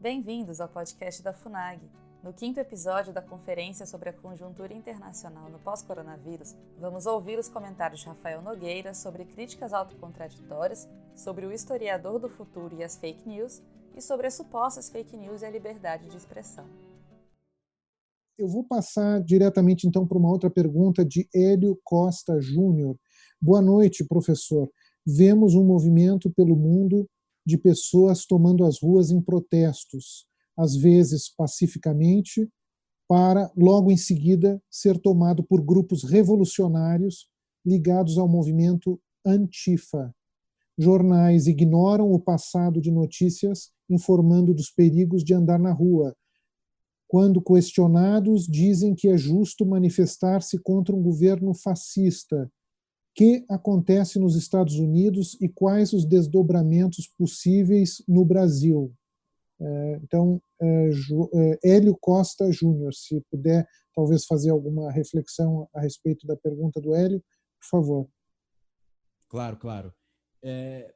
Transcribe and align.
Bem-vindos 0.00 0.60
ao 0.60 0.68
podcast 0.68 1.20
da 1.24 1.32
FUNAG. 1.32 1.80
No 2.22 2.32
quinto 2.32 2.60
episódio 2.60 3.12
da 3.12 3.20
Conferência 3.20 3.84
sobre 3.84 4.10
a 4.10 4.12
Conjuntura 4.12 4.72
Internacional 4.72 5.50
no 5.50 5.58
Pós-Coronavírus, 5.58 6.54
vamos 6.78 7.04
ouvir 7.04 7.36
os 7.36 7.48
comentários 7.48 7.98
de 7.98 8.06
Rafael 8.06 8.40
Nogueira 8.40 8.94
sobre 8.94 9.24
críticas 9.24 9.72
autocontraditórias, 9.72 10.88
sobre 11.16 11.46
o 11.46 11.52
historiador 11.52 12.20
do 12.20 12.28
futuro 12.28 12.76
e 12.78 12.84
as 12.84 12.94
fake 12.94 13.28
news, 13.28 13.60
e 13.96 14.00
sobre 14.00 14.28
as 14.28 14.34
supostas 14.34 14.88
fake 14.88 15.16
news 15.16 15.42
e 15.42 15.46
a 15.46 15.50
liberdade 15.50 16.08
de 16.08 16.16
expressão. 16.16 16.64
Eu 18.38 18.46
vou 18.46 18.62
passar 18.62 19.20
diretamente 19.20 19.88
então 19.88 20.06
para 20.06 20.16
uma 20.16 20.30
outra 20.30 20.48
pergunta 20.48 21.04
de 21.04 21.28
Hélio 21.34 21.76
Costa 21.82 22.40
Júnior. 22.40 22.96
Boa 23.42 23.60
noite, 23.60 24.04
professor. 24.04 24.70
Vemos 25.04 25.56
um 25.56 25.64
movimento 25.64 26.30
pelo 26.30 26.54
mundo 26.54 27.08
de 27.48 27.56
pessoas 27.56 28.26
tomando 28.26 28.62
as 28.62 28.78
ruas 28.78 29.10
em 29.10 29.22
protestos, 29.22 30.26
às 30.54 30.76
vezes 30.76 31.34
pacificamente, 31.34 32.46
para 33.08 33.50
logo 33.56 33.90
em 33.90 33.96
seguida 33.96 34.62
ser 34.70 34.98
tomado 34.98 35.42
por 35.42 35.64
grupos 35.64 36.04
revolucionários 36.04 37.26
ligados 37.64 38.18
ao 38.18 38.28
movimento 38.28 39.00
Antifa. 39.24 40.14
Jornais 40.76 41.46
ignoram 41.46 42.12
o 42.12 42.20
passado 42.20 42.82
de 42.82 42.90
notícias 42.90 43.70
informando 43.88 44.52
dos 44.52 44.70
perigos 44.70 45.24
de 45.24 45.32
andar 45.32 45.58
na 45.58 45.72
rua. 45.72 46.14
Quando 47.06 47.40
questionados, 47.40 48.46
dizem 48.46 48.94
que 48.94 49.08
é 49.08 49.16
justo 49.16 49.64
manifestar-se 49.64 50.58
contra 50.58 50.94
um 50.94 51.02
governo 51.02 51.54
fascista 51.54 52.52
que 53.18 53.44
acontece 53.48 54.16
nos 54.16 54.36
Estados 54.36 54.76
Unidos 54.76 55.36
e 55.40 55.48
quais 55.48 55.92
os 55.92 56.04
desdobramentos 56.04 57.08
possíveis 57.08 58.00
no 58.06 58.24
Brasil. 58.24 58.94
É, 59.60 60.00
então, 60.04 60.40
é, 60.62 60.90
é, 61.34 61.58
Hélio 61.64 61.98
Costa 62.00 62.48
Júnior, 62.52 62.94
se 62.94 63.20
puder 63.28 63.66
talvez 63.92 64.24
fazer 64.24 64.50
alguma 64.50 64.92
reflexão 64.92 65.68
a 65.74 65.80
respeito 65.80 66.28
da 66.28 66.36
pergunta 66.36 66.80
do 66.80 66.94
Hélio, 66.94 67.20
por 67.60 67.68
favor. 67.68 68.08
Claro, 69.28 69.56
claro. 69.56 69.92
É, 70.40 70.94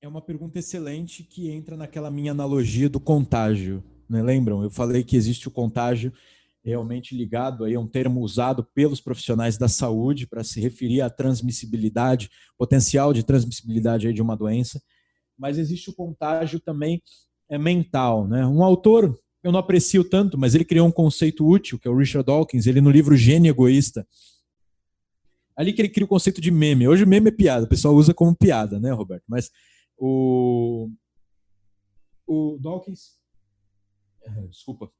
é 0.00 0.08
uma 0.08 0.22
pergunta 0.22 0.58
excelente 0.58 1.22
que 1.22 1.50
entra 1.50 1.76
naquela 1.76 2.10
minha 2.10 2.30
analogia 2.30 2.88
do 2.88 2.98
contágio. 2.98 3.84
Né? 4.08 4.22
Lembram? 4.22 4.62
Eu 4.62 4.70
falei 4.70 5.04
que 5.04 5.18
existe 5.18 5.48
o 5.48 5.50
contágio 5.50 6.14
realmente 6.66 7.16
ligado 7.16 7.62
aí 7.62 7.76
a 7.76 7.80
um 7.80 7.86
termo 7.86 8.20
usado 8.20 8.64
pelos 8.74 9.00
profissionais 9.00 9.56
da 9.56 9.68
saúde 9.68 10.26
para 10.26 10.42
se 10.42 10.60
referir 10.60 11.00
à 11.00 11.08
transmissibilidade, 11.08 12.28
potencial 12.58 13.12
de 13.12 13.22
transmissibilidade 13.22 14.08
aí 14.08 14.12
de 14.12 14.20
uma 14.20 14.36
doença, 14.36 14.82
mas 15.38 15.58
existe 15.58 15.90
o 15.90 15.94
contágio 15.94 16.58
também 16.58 17.00
é, 17.48 17.56
mental. 17.56 18.26
Né? 18.26 18.44
Um 18.44 18.64
autor, 18.64 19.16
eu 19.44 19.52
não 19.52 19.60
aprecio 19.60 20.02
tanto, 20.02 20.36
mas 20.36 20.56
ele 20.56 20.64
criou 20.64 20.88
um 20.88 20.92
conceito 20.92 21.46
útil, 21.46 21.78
que 21.78 21.86
é 21.86 21.90
o 21.90 21.96
Richard 21.96 22.26
Dawkins, 22.26 22.66
ele 22.66 22.80
no 22.80 22.90
livro 22.90 23.16
Gênio 23.16 23.50
Egoísta, 23.50 24.04
ali 25.54 25.72
que 25.72 25.80
ele 25.80 25.88
cria 25.88 26.04
o 26.04 26.08
conceito 26.08 26.40
de 26.40 26.50
meme. 26.50 26.88
Hoje 26.88 27.06
meme 27.06 27.28
é 27.28 27.32
piada, 27.32 27.64
o 27.64 27.68
pessoal 27.68 27.94
usa 27.94 28.12
como 28.12 28.34
piada, 28.34 28.80
né, 28.80 28.90
Roberto? 28.90 29.24
Mas 29.28 29.52
o, 29.96 30.90
o 32.26 32.58
Dawkins, 32.60 33.20
desculpa, 34.50 34.90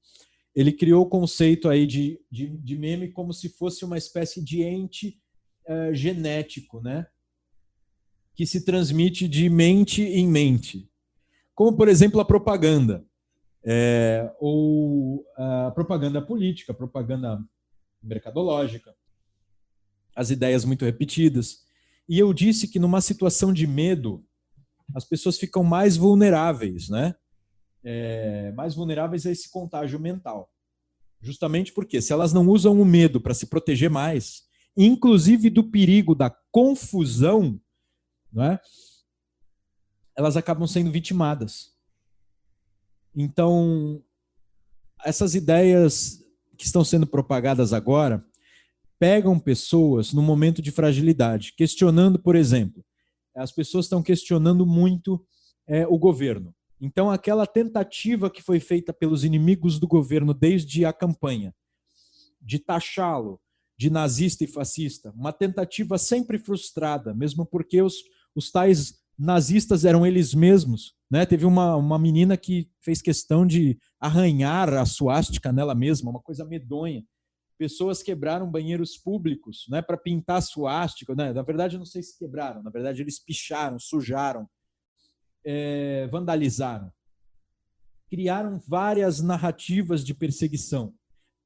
ele 0.56 0.72
criou 0.72 1.04
o 1.04 1.08
conceito 1.08 1.68
aí 1.68 1.86
de, 1.86 2.18
de, 2.32 2.48
de 2.48 2.78
meme 2.78 3.12
como 3.12 3.30
se 3.30 3.50
fosse 3.50 3.84
uma 3.84 3.98
espécie 3.98 4.42
de 4.42 4.62
ente 4.62 5.20
uh, 5.68 5.94
genético, 5.94 6.80
né? 6.80 7.06
Que 8.34 8.46
se 8.46 8.64
transmite 8.64 9.28
de 9.28 9.50
mente 9.50 10.02
em 10.02 10.26
mente. 10.26 10.90
Como, 11.54 11.76
por 11.76 11.88
exemplo, 11.88 12.20
a 12.20 12.24
propaganda. 12.24 13.04
É, 13.68 14.32
ou 14.38 15.26
a 15.36 15.72
propaganda 15.72 16.22
política, 16.22 16.72
a 16.72 16.74
propaganda 16.74 17.44
mercadológica, 18.00 18.94
as 20.14 20.30
ideias 20.30 20.64
muito 20.64 20.84
repetidas. 20.84 21.66
E 22.08 22.18
eu 22.18 22.32
disse 22.32 22.68
que 22.68 22.78
numa 22.78 23.00
situação 23.00 23.52
de 23.52 23.66
medo, 23.66 24.24
as 24.94 25.04
pessoas 25.04 25.36
ficam 25.36 25.64
mais 25.64 25.96
vulneráveis, 25.96 26.88
né? 26.88 27.14
É, 27.88 28.50
mais 28.56 28.74
vulneráveis 28.74 29.24
a 29.26 29.30
esse 29.30 29.48
contágio 29.48 30.00
mental. 30.00 30.52
Justamente 31.22 31.72
porque, 31.72 32.02
se 32.02 32.12
elas 32.12 32.32
não 32.32 32.48
usam 32.48 32.80
o 32.80 32.84
medo 32.84 33.20
para 33.20 33.32
se 33.32 33.46
proteger 33.46 33.88
mais, 33.88 34.42
inclusive 34.76 35.48
do 35.48 35.62
perigo 35.62 36.12
da 36.12 36.28
confusão, 36.50 37.60
não 38.32 38.42
é? 38.42 38.60
elas 40.16 40.36
acabam 40.36 40.66
sendo 40.66 40.90
vitimadas. 40.90 41.74
Então, 43.14 44.02
essas 45.04 45.36
ideias 45.36 46.24
que 46.58 46.66
estão 46.66 46.82
sendo 46.82 47.06
propagadas 47.06 47.72
agora 47.72 48.24
pegam 48.98 49.38
pessoas 49.38 50.12
no 50.12 50.22
momento 50.22 50.60
de 50.60 50.72
fragilidade, 50.72 51.52
questionando, 51.52 52.18
por 52.18 52.34
exemplo, 52.34 52.84
as 53.34 53.52
pessoas 53.52 53.84
estão 53.84 54.02
questionando 54.02 54.66
muito 54.66 55.24
é, 55.66 55.86
o 55.86 55.98
governo. 55.98 56.54
Então, 56.80 57.10
aquela 57.10 57.46
tentativa 57.46 58.30
que 58.30 58.42
foi 58.42 58.60
feita 58.60 58.92
pelos 58.92 59.24
inimigos 59.24 59.78
do 59.78 59.86
governo 59.86 60.34
desde 60.34 60.84
a 60.84 60.92
campanha, 60.92 61.54
de 62.40 62.58
taxá-lo 62.58 63.40
de 63.78 63.90
nazista 63.90 64.44
e 64.44 64.46
fascista, 64.46 65.10
uma 65.10 65.32
tentativa 65.32 65.98
sempre 65.98 66.38
frustrada, 66.38 67.12
mesmo 67.12 67.44
porque 67.44 67.82
os, 67.82 67.96
os 68.34 68.50
tais 68.50 68.94
nazistas 69.18 69.84
eram 69.84 70.06
eles 70.06 70.34
mesmos. 70.34 70.94
Né? 71.10 71.26
Teve 71.26 71.44
uma, 71.44 71.76
uma 71.76 71.98
menina 71.98 72.36
que 72.36 72.70
fez 72.80 73.02
questão 73.02 73.46
de 73.46 73.78
arranhar 74.00 74.72
a 74.74 74.84
suástica 74.86 75.52
nela 75.52 75.74
mesma, 75.74 76.10
uma 76.10 76.20
coisa 76.20 76.44
medonha. 76.44 77.04
Pessoas 77.58 78.02
quebraram 78.02 78.50
banheiros 78.50 78.98
públicos 78.98 79.64
né, 79.68 79.80
para 79.80 79.96
pintar 79.96 80.38
a 80.38 80.42
suástica. 80.42 81.14
Né? 81.14 81.32
Na 81.32 81.42
verdade, 81.42 81.78
não 81.78 81.86
sei 81.86 82.02
se 82.02 82.18
quebraram, 82.18 82.62
na 82.62 82.70
verdade, 82.70 83.02
eles 83.02 83.18
picharam, 83.18 83.78
sujaram 83.78 84.48
é, 85.46 86.08
vandalizaram. 86.08 86.92
Criaram 88.10 88.58
várias 88.66 89.20
narrativas 89.20 90.04
de 90.04 90.12
perseguição. 90.12 90.92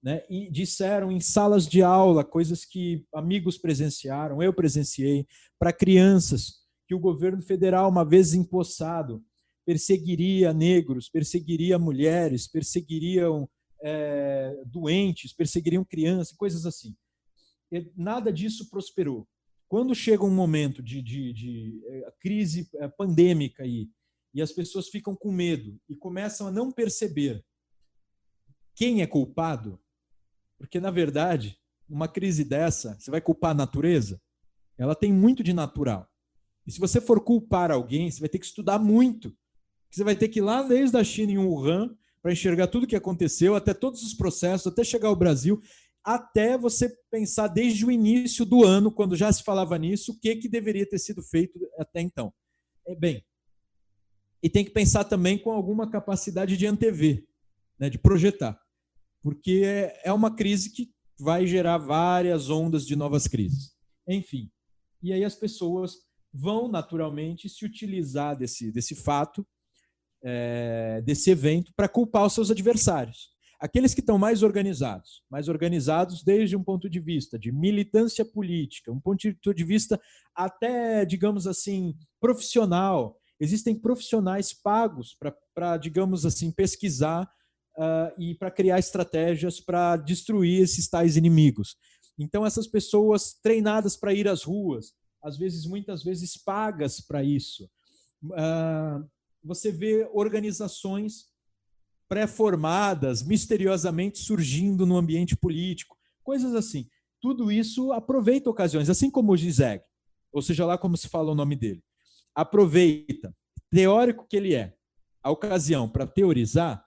Né? 0.02 0.22
E 0.30 0.50
disseram 0.50 1.12
em 1.12 1.20
salas 1.20 1.68
de 1.68 1.82
aula 1.82 2.24
coisas 2.24 2.64
que 2.64 3.04
amigos 3.14 3.58
presenciaram, 3.58 4.42
eu 4.42 4.52
presenciei, 4.52 5.26
para 5.58 5.74
crianças, 5.74 6.60
que 6.88 6.94
o 6.94 6.98
governo 6.98 7.42
federal, 7.42 7.90
uma 7.90 8.04
vez 8.04 8.32
empossado, 8.32 9.22
perseguiria 9.66 10.54
negros, 10.54 11.10
perseguiria 11.10 11.78
mulheres, 11.78 12.48
perseguiriam 12.48 13.48
é, 13.82 14.56
doentes, 14.66 15.34
perseguiriam 15.34 15.84
crianças, 15.84 16.34
coisas 16.34 16.64
assim. 16.64 16.96
E 17.70 17.92
nada 17.94 18.32
disso 18.32 18.70
prosperou. 18.70 19.28
Quando 19.70 19.94
chega 19.94 20.24
um 20.24 20.34
momento 20.34 20.82
de, 20.82 21.00
de, 21.00 21.32
de 21.32 21.80
eh, 21.86 22.12
crise 22.18 22.68
eh, 22.74 22.88
pandêmica 22.88 23.62
aí, 23.62 23.88
e 24.34 24.42
as 24.42 24.50
pessoas 24.50 24.88
ficam 24.88 25.14
com 25.14 25.30
medo 25.30 25.80
e 25.88 25.94
começam 25.94 26.48
a 26.48 26.50
não 26.50 26.72
perceber 26.72 27.44
quem 28.74 29.00
é 29.00 29.06
culpado, 29.06 29.80
porque, 30.58 30.80
na 30.80 30.90
verdade, 30.90 31.56
uma 31.88 32.08
crise 32.08 32.42
dessa, 32.42 32.98
você 32.98 33.12
vai 33.12 33.20
culpar 33.20 33.52
a 33.52 33.54
natureza? 33.54 34.20
Ela 34.76 34.96
tem 34.96 35.12
muito 35.12 35.40
de 35.40 35.52
natural. 35.52 36.10
E 36.66 36.72
se 36.72 36.80
você 36.80 37.00
for 37.00 37.22
culpar 37.22 37.70
alguém, 37.70 38.10
você 38.10 38.18
vai 38.18 38.28
ter 38.28 38.40
que 38.40 38.46
estudar 38.46 38.80
muito. 38.80 39.32
Você 39.88 40.02
vai 40.02 40.16
ter 40.16 40.26
que 40.26 40.40
ir 40.40 40.42
lá 40.42 40.64
desde 40.64 40.96
a 40.96 41.04
China 41.04 41.30
em 41.30 41.38
Wuhan 41.38 41.96
para 42.20 42.32
enxergar 42.32 42.66
tudo 42.66 42.84
o 42.84 42.86
que 42.88 42.96
aconteceu, 42.96 43.54
até 43.54 43.72
todos 43.72 44.02
os 44.02 44.14
processos, 44.14 44.66
até 44.66 44.82
chegar 44.82 45.10
ao 45.10 45.16
Brasil 45.16 45.62
até 46.04 46.56
você 46.56 46.88
pensar 47.10 47.48
desde 47.48 47.84
o 47.84 47.90
início 47.90 48.44
do 48.44 48.64
ano, 48.64 48.90
quando 48.90 49.16
já 49.16 49.32
se 49.32 49.42
falava 49.42 49.78
nisso, 49.78 50.12
o 50.12 50.18
que, 50.18 50.36
que 50.36 50.48
deveria 50.48 50.88
ter 50.88 50.98
sido 50.98 51.22
feito 51.22 51.58
até 51.78 52.00
então. 52.00 52.32
É 52.86 52.94
bem. 52.94 53.24
E 54.42 54.48
tem 54.48 54.64
que 54.64 54.70
pensar 54.70 55.04
também 55.04 55.38
com 55.38 55.50
alguma 55.50 55.90
capacidade 55.90 56.56
de 56.56 56.66
antever, 56.66 57.26
né, 57.78 57.90
de 57.90 57.98
projetar. 57.98 58.58
Porque 59.22 59.62
é, 59.64 60.00
é 60.04 60.12
uma 60.12 60.34
crise 60.34 60.70
que 60.70 60.90
vai 61.18 61.46
gerar 61.46 61.76
várias 61.76 62.48
ondas 62.48 62.86
de 62.86 62.96
novas 62.96 63.26
crises. 63.28 63.76
Enfim. 64.08 64.50
E 65.02 65.12
aí 65.12 65.24
as 65.24 65.34
pessoas 65.34 65.96
vão 66.32 66.68
naturalmente 66.68 67.48
se 67.48 67.64
utilizar 67.64 68.36
desse, 68.36 68.72
desse 68.72 68.94
fato, 68.94 69.46
é, 70.22 71.02
desse 71.02 71.30
evento, 71.30 71.72
para 71.74 71.88
culpar 71.88 72.24
os 72.24 72.32
seus 72.32 72.50
adversários. 72.50 73.30
Aqueles 73.60 73.92
que 73.92 74.00
estão 74.00 74.16
mais 74.16 74.42
organizados, 74.42 75.22
mais 75.28 75.46
organizados 75.46 76.22
desde 76.22 76.56
um 76.56 76.64
ponto 76.64 76.88
de 76.88 76.98
vista 76.98 77.38
de 77.38 77.52
militância 77.52 78.24
política, 78.24 78.90
um 78.90 78.98
ponto 78.98 79.54
de 79.54 79.64
vista 79.64 80.00
até, 80.34 81.04
digamos 81.04 81.46
assim, 81.46 81.94
profissional. 82.18 83.20
Existem 83.38 83.74
profissionais 83.74 84.54
pagos 84.54 85.14
para, 85.54 85.76
digamos 85.76 86.24
assim, 86.24 86.50
pesquisar 86.50 87.30
uh, 87.76 88.18
e 88.18 88.34
para 88.34 88.50
criar 88.50 88.78
estratégias 88.78 89.60
para 89.60 89.96
destruir 89.96 90.62
esses 90.62 90.88
tais 90.88 91.18
inimigos. 91.18 91.76
Então, 92.18 92.46
essas 92.46 92.66
pessoas 92.66 93.34
treinadas 93.42 93.94
para 93.94 94.14
ir 94.14 94.26
às 94.26 94.42
ruas, 94.42 94.94
às 95.22 95.36
vezes, 95.36 95.66
muitas 95.66 96.02
vezes, 96.02 96.34
pagas 96.36 96.98
para 96.98 97.22
isso. 97.22 97.68
Uh, 98.24 99.06
você 99.42 99.70
vê 99.70 100.08
organizações 100.12 101.29
pré-formadas, 102.10 103.22
misteriosamente 103.22 104.18
surgindo 104.18 104.84
no 104.84 104.96
ambiente 104.96 105.36
político, 105.36 105.96
coisas 106.24 106.56
assim. 106.56 106.90
Tudo 107.20 107.52
isso 107.52 107.92
aproveita 107.92 108.50
ocasiões, 108.50 108.90
assim 108.90 109.08
como 109.08 109.30
o 109.30 109.36
Gizeg, 109.36 109.84
ou 110.32 110.42
seja 110.42 110.66
lá 110.66 110.76
como 110.76 110.96
se 110.96 111.08
fala 111.08 111.30
o 111.30 111.36
nome 111.36 111.54
dele. 111.54 111.84
Aproveita, 112.34 113.32
teórico 113.70 114.26
que 114.28 114.36
ele 114.36 114.56
é, 114.56 114.74
a 115.22 115.30
ocasião 115.30 115.88
para 115.88 116.04
teorizar, 116.04 116.84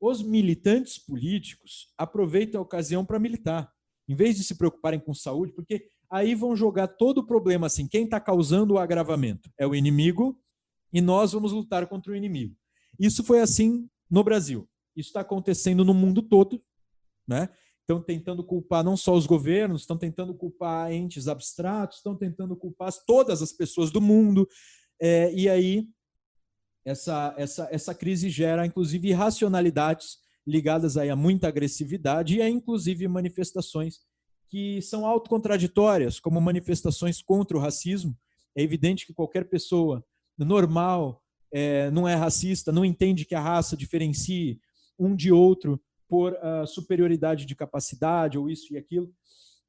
os 0.00 0.22
militantes 0.22 0.98
políticos 0.98 1.92
aproveitam 1.98 2.58
a 2.58 2.64
ocasião 2.64 3.04
para 3.04 3.18
militar, 3.18 3.70
em 4.08 4.14
vez 4.14 4.36
de 4.36 4.44
se 4.44 4.54
preocuparem 4.54 4.98
com 4.98 5.12
saúde, 5.12 5.52
porque 5.52 5.86
aí 6.10 6.34
vão 6.34 6.56
jogar 6.56 6.88
todo 6.88 7.18
o 7.18 7.26
problema 7.26 7.66
assim, 7.66 7.86
quem 7.86 8.04
está 8.04 8.18
causando 8.18 8.74
o 8.74 8.78
agravamento 8.78 9.50
é 9.58 9.66
o 9.66 9.74
inimigo 9.74 10.40
e 10.90 11.02
nós 11.02 11.32
vamos 11.32 11.52
lutar 11.52 11.86
contra 11.86 12.12
o 12.12 12.16
inimigo. 12.16 12.56
Isso 12.98 13.22
foi 13.22 13.40
assim 13.40 13.88
no 14.12 14.22
Brasil. 14.22 14.68
Isso 14.94 15.08
está 15.08 15.22
acontecendo 15.22 15.86
no 15.86 15.94
mundo 15.94 16.20
todo, 16.20 16.62
né? 17.26 17.48
Estão 17.80 18.00
tentando 18.00 18.44
culpar 18.44 18.84
não 18.84 18.94
só 18.94 19.14
os 19.14 19.26
governos, 19.26 19.80
estão 19.80 19.96
tentando 19.96 20.34
culpar 20.34 20.92
entes 20.92 21.26
abstratos, 21.26 21.96
estão 21.96 22.14
tentando 22.14 22.54
culpar 22.54 22.92
todas 23.06 23.40
as 23.40 23.52
pessoas 23.52 23.90
do 23.90 24.00
mundo. 24.00 24.46
É, 25.00 25.32
e 25.32 25.48
aí, 25.48 25.88
essa, 26.84 27.34
essa, 27.38 27.68
essa 27.72 27.94
crise 27.94 28.28
gera, 28.28 28.66
inclusive, 28.66 29.08
irracionalidades 29.08 30.18
ligadas 30.46 30.96
aí 30.96 31.08
a 31.08 31.16
muita 31.16 31.48
agressividade 31.48 32.36
e 32.36 32.42
a, 32.42 32.48
inclusive, 32.48 33.08
manifestações 33.08 34.00
que 34.48 34.82
são 34.82 35.06
autocontraditórias, 35.06 36.20
como 36.20 36.38
manifestações 36.38 37.22
contra 37.22 37.56
o 37.56 37.60
racismo. 37.60 38.14
É 38.54 38.62
evidente 38.62 39.06
que 39.06 39.14
qualquer 39.14 39.48
pessoa 39.48 40.04
normal, 40.36 41.21
é, 41.52 41.90
não 41.90 42.08
é 42.08 42.14
racista, 42.14 42.72
não 42.72 42.84
entende 42.84 43.24
que 43.24 43.34
a 43.34 43.40
raça 43.40 43.76
diferencie 43.76 44.58
um 44.98 45.14
de 45.14 45.32
outro 45.32 45.80
por 46.08 46.32
uh, 46.32 46.66
superioridade 46.66 47.46
de 47.46 47.54
capacidade 47.54 48.38
ou 48.38 48.50
isso 48.50 48.74
e 48.74 48.76
aquilo, 48.76 49.12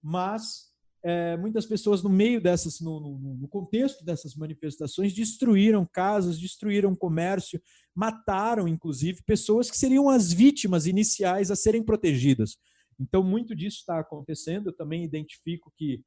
mas 0.02 0.74
é, 1.06 1.36
muitas 1.36 1.66
pessoas 1.66 2.02
no 2.02 2.10
meio 2.10 2.42
dessas, 2.42 2.80
no, 2.80 3.00
no, 3.00 3.36
no, 3.36 3.48
contexto 3.48 4.06
dessas 4.06 4.36
manifestações, 4.36 5.14
destruíram 5.14 5.86
casas, 5.86 6.40
destruíram 6.40 6.96
comércio, 6.96 7.62
mataram, 7.94 8.68
inclusive, 8.68 9.22
pessoas 9.26 9.70
que 9.70 9.78
seriam 9.78 10.10
as 10.10 10.32
vítimas 10.32 10.88
iniciais 10.88 11.52
a 11.52 11.58
serem 11.58 11.84
protegidas. 11.84 12.58
Então, 12.98 13.22
muito 13.22 13.54
disso 13.54 13.80
está 13.80 14.00
acontecendo. 14.00 14.68
Eu 14.68 14.74
também 14.74 15.04
identifico 15.04 15.74
que 15.76 16.02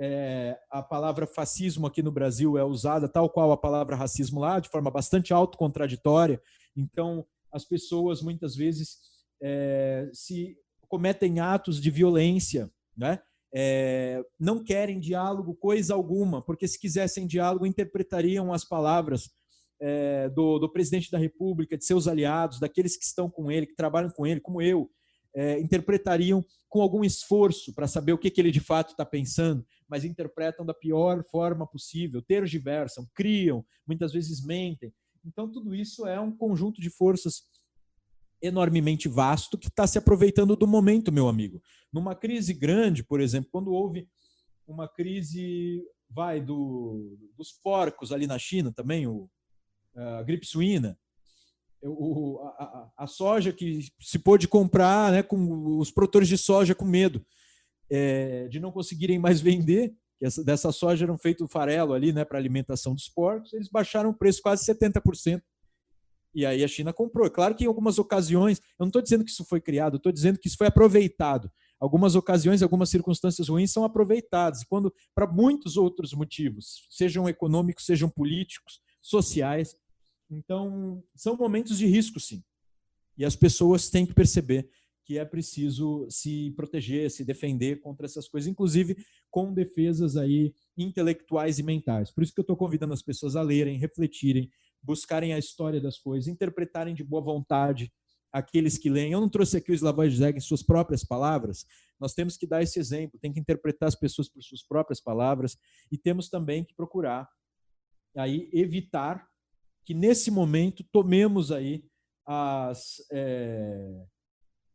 é, 0.00 0.56
a 0.70 0.82
palavra 0.82 1.26
fascismo 1.26 1.86
aqui 1.86 2.02
no 2.02 2.12
Brasil 2.12 2.56
é 2.56 2.64
usada 2.64 3.08
tal 3.08 3.28
qual 3.28 3.50
a 3.50 3.56
palavra 3.56 3.96
racismo 3.96 4.40
lá, 4.40 4.60
de 4.60 4.68
forma 4.68 4.90
bastante 4.90 5.32
autocontraditória. 5.32 6.40
Então, 6.76 7.26
as 7.52 7.64
pessoas 7.64 8.22
muitas 8.22 8.54
vezes 8.54 8.98
é, 9.42 10.08
se 10.12 10.56
cometem 10.88 11.40
atos 11.40 11.80
de 11.80 11.90
violência, 11.90 12.70
né? 12.96 13.20
É, 13.52 14.22
não 14.38 14.62
querem 14.62 15.00
diálogo, 15.00 15.54
coisa 15.54 15.94
alguma, 15.94 16.42
porque 16.42 16.68
se 16.68 16.78
quisessem 16.78 17.26
diálogo, 17.26 17.64
interpretariam 17.64 18.52
as 18.52 18.62
palavras 18.62 19.30
é, 19.80 20.28
do, 20.28 20.58
do, 20.58 20.70
presidente 20.70 21.10
da 21.10 21.16
República, 21.16 21.76
de 21.76 21.84
seus 21.84 22.06
aliados, 22.06 22.60
daqueles 22.60 22.96
que 22.96 23.04
estão 23.04 23.30
com 23.30 23.50
ele, 23.50 23.66
que 23.66 23.74
trabalham 23.74 24.10
com 24.10 24.26
ele, 24.26 24.40
como 24.40 24.60
eu, 24.60 24.90
é, 25.38 25.60
interpretariam 25.60 26.44
com 26.68 26.82
algum 26.82 27.04
esforço 27.04 27.72
para 27.72 27.86
saber 27.86 28.12
o 28.12 28.18
que, 28.18 28.28
que 28.28 28.40
ele 28.40 28.50
de 28.50 28.58
fato 28.58 28.90
está 28.90 29.06
pensando, 29.06 29.64
mas 29.88 30.04
interpretam 30.04 30.66
da 30.66 30.74
pior 30.74 31.22
forma 31.30 31.64
possível, 31.64 32.20
tergiversam, 32.20 33.06
criam, 33.14 33.64
muitas 33.86 34.12
vezes 34.12 34.44
mentem. 34.44 34.92
Então, 35.24 35.48
tudo 35.48 35.76
isso 35.76 36.08
é 36.08 36.18
um 36.20 36.36
conjunto 36.36 36.80
de 36.80 36.90
forças 36.90 37.44
enormemente 38.42 39.08
vasto 39.08 39.56
que 39.56 39.68
está 39.68 39.86
se 39.86 39.96
aproveitando 39.96 40.56
do 40.56 40.66
momento, 40.66 41.12
meu 41.12 41.28
amigo. 41.28 41.62
Numa 41.92 42.16
crise 42.16 42.52
grande, 42.52 43.04
por 43.04 43.20
exemplo, 43.20 43.48
quando 43.52 43.72
houve 43.72 44.08
uma 44.66 44.88
crise, 44.88 45.84
vai, 46.10 46.40
do, 46.40 47.16
dos 47.36 47.52
porcos 47.52 48.10
ali 48.10 48.26
na 48.26 48.38
China 48.40 48.72
também, 48.72 49.06
o, 49.06 49.30
a 49.94 50.22
gripe 50.24 50.46
suína, 50.46 50.98
o, 51.82 52.40
a, 52.58 52.90
a, 52.98 53.06
soja 53.06 53.52
que 53.52 53.80
se 54.00 54.18
pôde 54.18 54.48
comprar 54.48 55.12
né, 55.12 55.22
com 55.22 55.78
os 55.78 55.90
produtores 55.90 56.28
de 56.28 56.36
soja 56.36 56.74
com 56.74 56.84
medo 56.84 57.24
é, 57.90 58.48
de 58.48 58.60
não 58.60 58.72
conseguirem 58.72 59.18
mais 59.18 59.40
vender, 59.40 59.94
que 60.18 60.26
essa, 60.26 60.42
dessa 60.42 60.72
soja 60.72 61.04
eram 61.04 61.16
feito 61.16 61.46
farelo 61.46 61.92
ali 61.92 62.12
né, 62.12 62.24
para 62.24 62.38
alimentação 62.38 62.94
dos 62.94 63.08
porcos, 63.08 63.52
eles 63.52 63.68
baixaram 63.68 64.10
o 64.10 64.14
preço 64.14 64.42
quase 64.42 64.64
70%. 64.66 65.40
E 66.34 66.44
aí 66.44 66.62
a 66.62 66.68
China 66.68 66.92
comprou. 66.92 67.26
É 67.26 67.30
claro 67.30 67.54
que 67.54 67.64
em 67.64 67.66
algumas 67.66 67.98
ocasiões, 67.98 68.58
eu 68.58 68.80
não 68.80 68.88
estou 68.88 69.02
dizendo 69.02 69.24
que 69.24 69.30
isso 69.30 69.44
foi 69.44 69.60
criado, 69.60 69.96
estou 69.96 70.12
dizendo 70.12 70.38
que 70.38 70.48
isso 70.48 70.58
foi 70.58 70.66
aproveitado. 70.66 71.50
Algumas 71.80 72.14
ocasiões, 72.14 72.62
algumas 72.62 72.90
circunstâncias 72.90 73.48
ruins 73.48 73.72
são 73.72 73.84
aproveitadas. 73.84 74.64
Quando, 74.64 74.92
para 75.14 75.26
muitos 75.26 75.76
outros 75.76 76.12
motivos, 76.12 76.86
sejam 76.90 77.28
econômicos, 77.28 77.86
sejam 77.86 78.10
políticos, 78.10 78.80
sociais, 79.00 79.74
então, 80.30 81.02
são 81.14 81.36
momentos 81.36 81.78
de 81.78 81.86
risco, 81.86 82.20
sim. 82.20 82.42
E 83.16 83.24
as 83.24 83.34
pessoas 83.34 83.88
têm 83.88 84.06
que 84.06 84.14
perceber 84.14 84.68
que 85.04 85.18
é 85.18 85.24
preciso 85.24 86.06
se 86.10 86.50
proteger, 86.50 87.10
se 87.10 87.24
defender 87.24 87.80
contra 87.80 88.04
essas 88.04 88.28
coisas, 88.28 88.46
inclusive 88.46 88.96
com 89.30 89.54
defesas 89.54 90.18
aí 90.18 90.52
intelectuais 90.76 91.58
e 91.58 91.62
mentais. 91.62 92.10
Por 92.10 92.22
isso 92.22 92.34
que 92.34 92.40
eu 92.40 92.42
estou 92.42 92.56
convidando 92.56 92.92
as 92.92 93.02
pessoas 93.02 93.34
a 93.34 93.40
lerem, 93.40 93.78
refletirem, 93.78 94.50
buscarem 94.82 95.32
a 95.32 95.38
história 95.38 95.80
das 95.80 95.98
coisas, 95.98 96.28
interpretarem 96.28 96.94
de 96.94 97.02
boa 97.02 97.22
vontade 97.22 97.90
aqueles 98.30 98.76
que 98.76 98.90
leem. 98.90 99.12
Eu 99.12 99.20
não 99.22 99.30
trouxe 99.30 99.56
aqui 99.56 99.72
o 99.72 99.74
Slavoj 99.74 100.10
Zizek 100.10 100.36
em 100.36 100.42
suas 100.42 100.62
próprias 100.62 101.02
palavras. 101.02 101.64
Nós 101.98 102.12
temos 102.12 102.36
que 102.36 102.46
dar 102.46 102.62
esse 102.62 102.78
exemplo, 102.78 103.18
tem 103.18 103.32
que 103.32 103.40
interpretar 103.40 103.88
as 103.88 103.94
pessoas 103.94 104.28
por 104.28 104.42
suas 104.42 104.62
próprias 104.62 105.00
palavras 105.00 105.56
e 105.90 105.96
temos 105.96 106.28
também 106.28 106.64
que 106.64 106.74
procurar 106.74 107.26
aí 108.14 108.50
evitar 108.52 109.26
que 109.88 109.94
nesse 109.94 110.30
momento 110.30 110.84
tomemos 110.92 111.50
aí 111.50 111.82
as 112.26 113.02
é, 113.10 114.04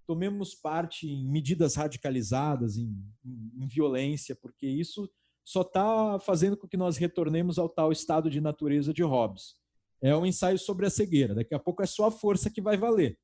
tomemos 0.08 0.56
parte 0.56 1.08
em 1.08 1.30
medidas 1.30 1.76
radicalizadas, 1.76 2.78
em, 2.78 2.90
em, 3.24 3.64
em 3.64 3.68
violência, 3.68 4.36
porque 4.36 4.66
isso 4.66 5.08
só 5.46 5.62
está 5.62 6.18
fazendo 6.18 6.58
com 6.58 6.68
que 6.68 6.76
nós 6.76 6.98
retornemos 6.98 7.60
ao 7.60 7.70
tal 7.70 7.92
estado 7.92 8.28
de 8.28 8.42
natureza 8.42 8.92
de 8.92 9.04
Hobbes. 9.04 9.56
É 10.02 10.18
um 10.18 10.26
ensaio 10.26 10.58
sobre 10.58 10.88
a 10.88 10.90
cegueira. 10.90 11.36
Daqui 11.36 11.54
a 11.54 11.60
pouco 11.60 11.84
é 11.84 11.86
só 11.86 12.08
a 12.08 12.12
força 12.12 12.50
que 12.50 12.60
vai 12.60 12.76
valer. 12.76 13.20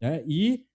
Né? 0.00 0.24
E 0.26 0.66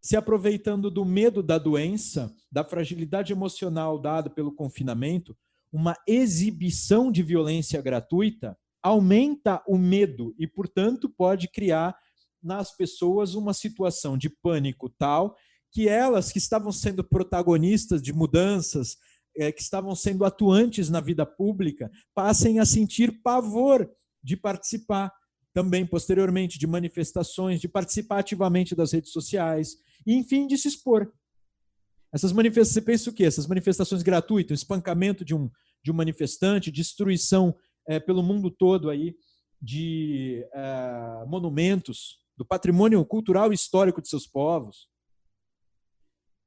se 0.00 0.16
aproveitando 0.16 0.90
do 0.90 1.04
medo 1.04 1.42
da 1.42 1.58
doença, 1.58 2.34
da 2.50 2.64
fragilidade 2.64 3.34
emocional 3.34 3.98
dada 3.98 4.30
pelo 4.30 4.50
confinamento, 4.50 5.36
uma 5.70 5.94
exibição 6.08 7.12
de 7.12 7.22
violência 7.22 7.82
gratuita 7.82 8.56
aumenta 8.84 9.62
o 9.66 9.78
medo 9.78 10.34
e, 10.38 10.46
portanto, 10.46 11.08
pode 11.08 11.48
criar 11.48 11.96
nas 12.42 12.76
pessoas 12.76 13.34
uma 13.34 13.54
situação 13.54 14.18
de 14.18 14.28
pânico 14.28 14.90
tal 14.90 15.34
que 15.72 15.88
elas 15.88 16.30
que 16.30 16.38
estavam 16.38 16.70
sendo 16.70 17.02
protagonistas 17.02 18.02
de 18.02 18.12
mudanças, 18.12 18.96
é, 19.36 19.50
que 19.50 19.62
estavam 19.62 19.96
sendo 19.96 20.24
atuantes 20.24 20.90
na 20.90 21.00
vida 21.00 21.24
pública, 21.26 21.90
passem 22.14 22.60
a 22.60 22.66
sentir 22.66 23.22
pavor 23.22 23.90
de 24.22 24.36
participar 24.36 25.10
também 25.52 25.86
posteriormente 25.86 26.58
de 26.58 26.66
manifestações, 26.66 27.60
de 27.60 27.68
participar 27.68 28.18
ativamente 28.18 28.74
das 28.74 28.92
redes 28.92 29.10
sociais, 29.10 29.76
e 30.06 30.14
enfim, 30.14 30.46
de 30.46 30.58
se 30.58 30.68
expor. 30.68 31.10
Essas 32.12 32.32
manifestações, 32.32 32.74
você 32.74 32.82
pensa 32.82 33.10
o 33.10 33.12
quê? 33.12 33.24
Essas 33.24 33.46
manifestações 33.46 34.02
gratuitas, 34.02 34.60
espancamento 34.60 35.24
de 35.24 35.34
um, 35.34 35.50
de 35.82 35.90
um 35.90 35.94
manifestante, 35.94 36.70
destruição 36.70 37.56
é, 37.88 38.00
pelo 38.00 38.22
mundo 38.22 38.50
todo 38.50 38.90
aí 38.90 39.16
de 39.60 40.46
é, 40.52 41.24
monumentos, 41.26 42.18
do 42.36 42.44
patrimônio 42.44 43.04
cultural 43.04 43.52
e 43.52 43.54
histórico 43.54 44.02
de 44.02 44.08
seus 44.08 44.26
povos. 44.26 44.88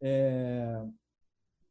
É, 0.02 0.84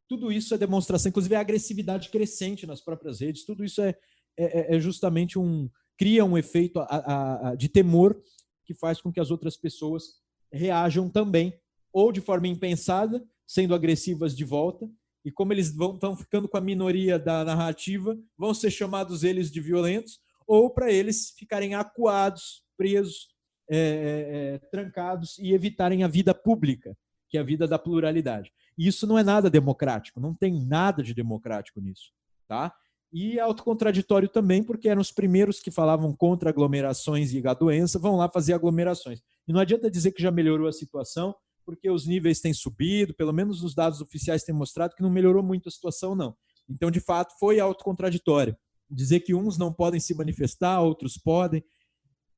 tudo 0.07 0.31
isso 0.31 0.53
é 0.53 0.57
demonstração, 0.57 1.09
inclusive 1.09 1.35
a 1.35 1.39
agressividade 1.39 2.09
crescente 2.09 2.65
nas 2.65 2.81
próprias 2.81 3.19
redes, 3.19 3.45
tudo 3.45 3.63
isso 3.63 3.81
é, 3.81 3.95
é, 4.37 4.75
é 4.75 4.79
justamente 4.79 5.37
um. 5.37 5.69
cria 5.97 6.23
um 6.23 6.37
efeito 6.37 6.79
a, 6.79 6.85
a, 6.85 7.49
a, 7.49 7.55
de 7.55 7.69
temor 7.69 8.21
que 8.65 8.73
faz 8.73 9.01
com 9.01 9.11
que 9.11 9.19
as 9.19 9.31
outras 9.31 9.55
pessoas 9.55 10.21
reajam 10.51 11.09
também, 11.09 11.53
ou 11.91 12.11
de 12.11 12.21
forma 12.21 12.47
impensada, 12.47 13.23
sendo 13.45 13.73
agressivas 13.73 14.35
de 14.35 14.43
volta, 14.43 14.89
e 15.27 15.31
como 15.31 15.51
eles 15.51 15.67
estão 15.67 16.15
ficando 16.15 16.47
com 16.47 16.55
a 16.55 16.61
minoria 16.61 17.19
da 17.19 17.43
narrativa, 17.43 18.17
vão 18.37 18.53
ser 18.53 18.71
chamados 18.71 19.25
eles 19.25 19.51
de 19.51 19.59
violentos, 19.59 20.21
ou 20.47 20.69
para 20.69 20.89
eles 20.89 21.33
ficarem 21.37 21.75
acuados, 21.75 22.63
presos, 22.77 23.27
é, 23.69 23.77
é, 23.77 24.55
é, 24.55 24.57
trancados 24.71 25.37
e 25.37 25.51
evitarem 25.51 26.01
a 26.01 26.07
vida 26.07 26.33
pública, 26.33 26.97
que 27.27 27.37
é 27.37 27.41
a 27.41 27.43
vida 27.43 27.67
da 27.67 27.77
pluralidade. 27.77 28.53
E 28.77 28.87
isso 28.87 29.05
não 29.05 29.19
é 29.19 29.23
nada 29.23 29.49
democrático, 29.49 30.21
não 30.21 30.33
tem 30.33 30.65
nada 30.65 31.03
de 31.03 31.13
democrático 31.13 31.81
nisso. 31.81 32.13
Tá? 32.47 32.73
E 33.11 33.37
é 33.37 33.41
autocontraditório 33.41 34.29
também, 34.29 34.63
porque 34.63 34.87
eram 34.87 35.01
os 35.01 35.11
primeiros 35.11 35.59
que 35.59 35.69
falavam 35.69 36.15
contra 36.15 36.51
aglomerações 36.51 37.33
e 37.33 37.45
a 37.45 37.53
doença, 37.53 37.99
vão 37.99 38.15
lá 38.15 38.29
fazer 38.29 38.53
aglomerações. 38.53 39.21
E 39.45 39.51
não 39.51 39.59
adianta 39.59 39.91
dizer 39.91 40.13
que 40.13 40.21
já 40.21 40.31
melhorou 40.31 40.69
a 40.69 40.71
situação, 40.71 41.35
porque 41.67 41.89
os 41.91 42.07
níveis 42.07 42.39
têm 42.39 42.53
subido, 42.53 43.13
pelo 43.13 43.33
menos 43.33 43.61
os 43.61 43.75
dados 43.75 43.99
oficiais 43.99 44.41
têm 44.41 44.55
mostrado 44.55 44.95
que 44.95 45.03
não 45.03 45.09
melhorou 45.09 45.43
muito 45.43 45.67
a 45.67 45.71
situação, 45.71 46.15
não. 46.15 46.33
Então, 46.69 46.89
de 46.89 47.01
fato, 47.01 47.37
foi 47.37 47.59
autocontraditório. 47.59 48.55
Dizer 48.89 49.19
que 49.19 49.35
uns 49.35 49.57
não 49.57 49.73
podem 49.73 49.99
se 49.99 50.15
manifestar, 50.15 50.79
outros 50.79 51.17
podem. 51.17 51.61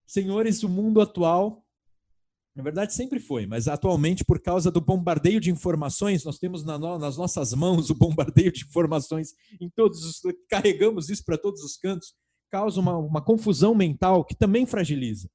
Senhores, 0.07 0.63
o 0.63 0.67
mundo 0.67 0.99
atual, 0.99 1.63
na 2.55 2.63
verdade 2.63 2.91
sempre 2.91 3.19
foi, 3.19 3.45
mas 3.45 3.67
atualmente, 3.67 4.25
por 4.25 4.41
causa 4.41 4.71
do 4.71 4.81
bombardeio 4.81 5.39
de 5.39 5.51
informações, 5.51 6.23
nós 6.23 6.39
temos 6.39 6.65
nas 6.65 7.15
nossas 7.15 7.53
mãos 7.53 7.91
o 7.91 7.95
bombardeio 7.95 8.51
de 8.51 8.65
informações 8.65 9.35
em 9.61 9.69
todos 9.69 10.03
os. 10.03 10.21
carregamos 10.49 11.07
isso 11.07 11.23
para 11.23 11.37
todos 11.37 11.61
os 11.63 11.77
cantos, 11.77 12.15
causa 12.49 12.79
uma, 12.79 12.97
uma 12.97 13.23
confusão 13.23 13.75
mental 13.75 14.25
que 14.25 14.35
também 14.35 14.65
fragiliza. 14.65 15.29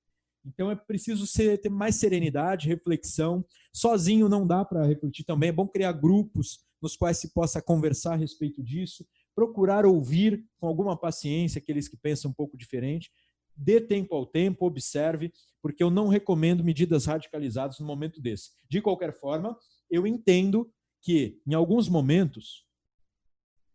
Então 0.44 0.70
é 0.70 0.76
preciso 0.76 1.26
ser, 1.26 1.58
ter 1.58 1.70
mais 1.70 1.96
serenidade, 1.96 2.68
reflexão. 2.68 3.44
Sozinho 3.72 4.28
não 4.28 4.46
dá 4.46 4.64
para 4.64 4.84
refletir 4.84 5.24
também. 5.24 5.48
É 5.48 5.52
bom 5.52 5.66
criar 5.66 5.92
grupos 5.92 6.60
nos 6.82 6.96
quais 6.96 7.18
se 7.18 7.32
possa 7.32 7.62
conversar 7.62 8.12
a 8.12 8.16
respeito 8.16 8.62
disso, 8.62 9.06
procurar 9.34 9.86
ouvir 9.86 10.44
com 10.58 10.66
alguma 10.66 10.96
paciência 10.96 11.58
aqueles 11.58 11.88
que 11.88 11.96
pensam 11.96 12.30
um 12.30 12.34
pouco 12.34 12.58
diferente. 12.58 13.10
Dê 13.56 13.80
tempo 13.80 14.14
ao 14.14 14.26
tempo, 14.26 14.66
observe, 14.66 15.32
porque 15.62 15.82
eu 15.82 15.88
não 15.88 16.08
recomendo 16.08 16.62
medidas 16.62 17.06
radicalizadas 17.06 17.78
no 17.78 17.86
momento 17.86 18.20
desse. 18.20 18.50
De 18.68 18.82
qualquer 18.82 19.18
forma, 19.18 19.56
eu 19.90 20.06
entendo 20.06 20.70
que, 21.00 21.40
em 21.46 21.54
alguns 21.54 21.88
momentos, 21.88 22.66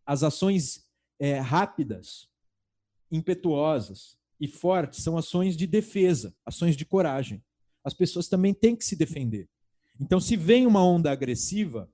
as 0.06 0.22
ações 0.22 0.86
é, 1.20 1.40
rápidas, 1.40 2.28
impetuosas, 3.12 4.19
e 4.40 4.48
fortes 4.48 5.04
são 5.04 5.18
ações 5.18 5.58
de 5.58 5.68
defesa, 5.68 6.34
ações 6.46 6.76
de 6.76 6.86
coragem. 6.86 7.44
As 7.84 7.94
pessoas 7.94 8.28
também 8.28 8.54
têm 8.54 8.76
que 8.76 8.86
se 8.86 8.96
defender. 8.96 9.50
Então, 10.00 10.20
se 10.20 10.38
vem 10.38 10.66
uma 10.66 10.84
onda 10.84 11.12
agressiva, 11.12 11.90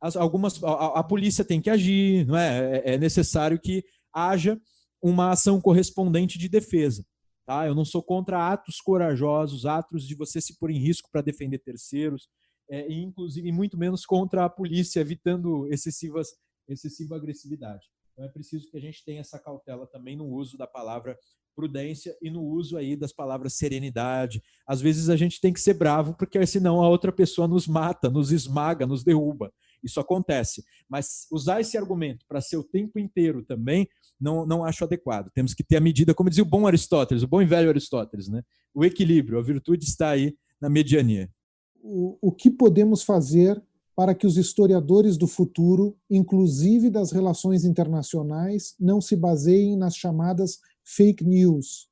as, 0.00 0.16
algumas, 0.16 0.62
a, 0.62 0.98
a, 1.00 1.04
polícia 1.04 1.44
tem 1.44 1.60
que 1.60 1.70
agir, 1.70 2.26
não 2.26 2.36
é? 2.36 2.78
é? 2.78 2.94
É 2.94 2.98
necessário 2.98 3.60
que 3.60 3.84
haja 4.12 4.60
uma 5.02 5.30
ação 5.30 5.60
correspondente 5.60 6.38
de 6.38 6.48
defesa. 6.48 7.04
Tá? 7.46 7.66
Eu 7.66 7.74
não 7.74 7.84
sou 7.84 8.02
contra 8.02 8.52
atos 8.52 8.80
corajosos, 8.80 9.66
atos 9.66 10.06
de 10.06 10.14
você 10.14 10.40
se 10.40 10.58
pôr 10.58 10.70
em 10.70 10.78
risco 10.78 11.08
para 11.10 11.22
defender 11.22 11.58
terceiros, 11.58 12.28
é, 12.70 12.86
e 12.88 13.02
inclusive 13.02 13.50
muito 13.50 13.78
menos 13.78 14.04
contra 14.04 14.44
a 14.44 14.50
polícia, 14.50 15.00
evitando 15.00 15.66
excessivas, 15.72 16.28
excessiva 16.68 17.16
agressividade. 17.16 17.86
Então 18.12 18.24
é 18.24 18.28
preciso 18.28 18.68
que 18.70 18.76
a 18.76 18.80
gente 18.80 19.04
tenha 19.04 19.20
essa 19.20 19.38
cautela 19.38 19.86
também 19.86 20.16
no 20.16 20.26
uso 20.26 20.58
da 20.58 20.66
palavra 20.66 21.16
prudência 21.58 22.16
e 22.22 22.30
no 22.30 22.40
uso 22.40 22.76
aí 22.76 22.94
das 22.94 23.12
palavras 23.12 23.54
serenidade. 23.54 24.40
Às 24.64 24.80
vezes 24.80 25.08
a 25.08 25.16
gente 25.16 25.40
tem 25.40 25.52
que 25.52 25.60
ser 25.60 25.74
bravo, 25.74 26.14
porque 26.14 26.46
senão 26.46 26.80
a 26.80 26.88
outra 26.88 27.10
pessoa 27.10 27.48
nos 27.48 27.66
mata, 27.66 28.08
nos 28.08 28.30
esmaga, 28.30 28.86
nos 28.86 29.02
derruba. 29.02 29.52
Isso 29.82 29.98
acontece. 29.98 30.62
Mas 30.88 31.26
usar 31.32 31.60
esse 31.60 31.76
argumento 31.76 32.24
para 32.28 32.40
ser 32.40 32.58
o 32.58 32.62
tempo 32.62 32.96
inteiro 33.00 33.42
também, 33.42 33.88
não, 34.20 34.46
não 34.46 34.64
acho 34.64 34.84
adequado. 34.84 35.32
Temos 35.34 35.52
que 35.52 35.64
ter 35.64 35.78
a 35.78 35.80
medida, 35.80 36.14
como 36.14 36.30
dizia 36.30 36.44
o 36.44 36.48
bom 36.48 36.64
Aristóteles, 36.64 37.24
o 37.24 37.28
bom 37.28 37.42
e 37.42 37.44
velho 37.46 37.68
Aristóteles, 37.68 38.28
né? 38.28 38.44
o 38.72 38.84
equilíbrio, 38.84 39.40
a 39.40 39.42
virtude 39.42 39.84
está 39.84 40.10
aí 40.10 40.36
na 40.60 40.70
mediania. 40.70 41.28
O, 41.82 42.16
o 42.20 42.30
que 42.30 42.52
podemos 42.52 43.02
fazer 43.02 43.60
para 43.96 44.14
que 44.14 44.28
os 44.28 44.36
historiadores 44.36 45.16
do 45.16 45.26
futuro, 45.26 45.96
inclusive 46.08 46.88
das 46.88 47.10
relações 47.10 47.64
internacionais, 47.64 48.76
não 48.78 49.00
se 49.00 49.16
baseiem 49.16 49.76
nas 49.76 49.96
chamadas 49.96 50.60
fake 50.96 51.24
news? 51.24 51.88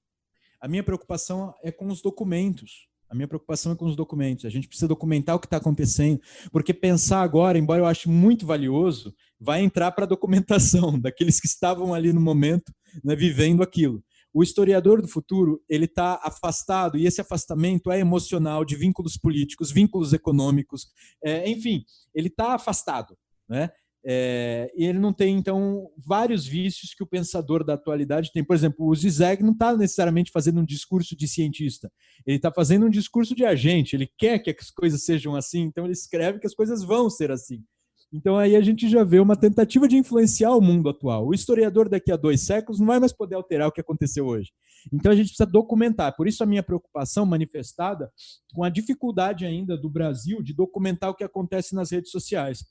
A 0.61 0.67
minha 0.67 0.83
preocupação 0.83 1.55
é 1.63 1.71
com 1.71 1.87
os 1.89 2.01
documentos. 2.01 2.89
A 3.09 3.15
minha 3.15 3.29
preocupação 3.29 3.73
é 3.73 3.77
com 3.77 3.85
os 3.85 3.95
documentos. 3.95 4.45
A 4.45 4.51
gente 4.51 4.67
precisa 4.67 4.89
documentar 4.89 5.37
o 5.37 5.39
que 5.39 5.47
está 5.47 5.59
acontecendo, 5.59 6.21
porque 6.51 6.75
pensar 6.75 7.23
agora, 7.23 7.59
embora 7.59 7.81
eu 7.81 7.87
ache 7.87 8.09
muito 8.09 8.45
valioso, 8.45 9.15
vai 9.39 9.63
entrar 9.63 9.93
para 9.93 10.05
a 10.05 10.09
documentação 10.09 10.99
daqueles 10.99 11.39
que 11.39 11.47
estavam 11.47 11.95
ali 11.95 12.13
no 12.13 12.21
momento, 12.21 12.73
né, 13.05 13.15
vivendo 13.15 13.63
aquilo. 13.63 14.03
O 14.33 14.43
historiador 14.43 15.01
do 15.01 15.09
futuro 15.09 15.63
ele 15.69 15.85
está 15.85 16.21
afastado 16.23 16.99
e 16.99 17.07
esse 17.07 17.21
afastamento 17.21 17.91
é 17.91 18.01
emocional 18.01 18.65
de 18.65 18.77
vínculos 18.77 19.17
políticos, 19.17 19.71
vínculos 19.71 20.13
econômicos, 20.13 20.89
é, 21.25 21.49
enfim, 21.49 21.85
ele 22.15 22.29
está 22.29 22.55
afastado, 22.55 23.17
né? 23.49 23.71
É, 24.09 24.73
e 24.77 24.85
ele 24.85 25.01
não 25.01 25.13
tem, 25.13 25.37
então, 25.37 25.91
vários 25.99 26.47
vícios 26.47 26.95
que 26.95 27.03
o 27.03 27.07
pensador 27.07 27.65
da 27.65 27.75
atualidade 27.75 28.31
tem. 28.33 28.45
Por 28.45 28.55
exemplo, 28.55 28.87
o 28.87 28.95
Zizek 28.95 29.43
não 29.43 29.51
está 29.51 29.77
necessariamente 29.77 30.31
fazendo 30.31 30.61
um 30.61 30.65
discurso 30.65 31.17
de 31.17 31.27
cientista, 31.27 31.91
ele 32.25 32.37
está 32.37 32.53
fazendo 32.53 32.87
um 32.87 32.91
discurso 32.91 33.35
de 33.35 33.45
agente, 33.45 33.97
ele 33.97 34.09
quer 34.17 34.39
que 34.39 34.51
as 34.51 34.71
coisas 34.71 35.05
sejam 35.05 35.35
assim, 35.35 35.63
então 35.63 35.85
ele 35.85 35.93
escreve 35.93 36.39
que 36.39 36.47
as 36.47 36.55
coisas 36.55 36.85
vão 36.85 37.11
ser 37.11 37.33
assim. 37.33 37.65
Então 38.13 38.39
aí 38.39 38.55
a 38.55 38.61
gente 38.61 38.89
já 38.89 39.03
vê 39.03 39.19
uma 39.19 39.35
tentativa 39.35 39.89
de 39.89 39.97
influenciar 39.97 40.55
o 40.55 40.61
mundo 40.61 40.89
atual. 40.89 41.27
O 41.27 41.35
historiador 41.35 41.89
daqui 41.89 42.13
a 42.13 42.17
dois 42.17 42.43
séculos 42.43 42.79
não 42.79 42.87
vai 42.87 43.01
mais 43.01 43.13
poder 43.13 43.35
alterar 43.35 43.67
o 43.67 43.73
que 43.73 43.81
aconteceu 43.81 44.25
hoje. 44.25 44.53
Então 44.93 45.11
a 45.11 45.17
gente 45.17 45.31
precisa 45.31 45.51
documentar. 45.51 46.15
Por 46.15 46.29
isso 46.29 46.45
a 46.45 46.47
minha 46.47 46.63
preocupação 46.63 47.27
manifestada 47.27 48.09
com 48.55 48.63
a 48.63 48.71
dificuldade 48.71 49.45
ainda 49.45 49.77
do 49.77 49.91
Brasil 49.91 50.41
de 50.41 50.55
documentar 50.55 51.11
o 51.11 51.15
que 51.15 51.25
acontece 51.25 51.75
nas 51.75 51.91
redes 51.91 52.13
sociais 52.13 52.65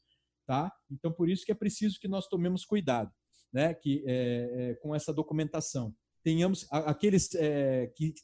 tá? 0.45 0.71
Então, 0.91 1.11
por 1.11 1.29
isso 1.29 1.45
que 1.45 1.51
é 1.51 1.55
preciso 1.55 1.99
que 1.99 2.07
nós 2.07 2.27
tomemos 2.27 2.65
cuidado, 2.65 3.11
né? 3.53 3.73
Que 3.73 4.03
é, 4.05 4.71
é, 4.71 4.75
com 4.75 4.93
essa 4.93 5.13
documentação 5.13 5.93
tenhamos 6.23 6.65
aqueles 6.71 7.35
é, 7.35 7.85
que 7.95 8.15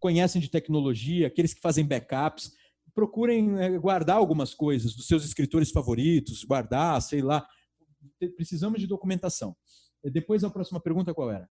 conhecem 0.00 0.40
de 0.40 0.50
tecnologia, 0.50 1.26
aqueles 1.26 1.52
que 1.52 1.60
fazem 1.60 1.86
backups, 1.86 2.50
procurem 2.94 3.60
é, 3.60 3.78
guardar 3.78 4.16
algumas 4.16 4.54
coisas 4.54 4.94
dos 4.94 5.06
seus 5.06 5.24
escritores 5.26 5.70
favoritos, 5.70 6.42
guardar, 6.42 7.00
sei 7.02 7.20
lá. 7.20 7.46
Precisamos 8.34 8.80
de 8.80 8.86
documentação. 8.86 9.54
Depois 10.02 10.42
a 10.42 10.50
próxima 10.50 10.80
pergunta 10.80 11.12
qual 11.12 11.30
era? 11.30 11.48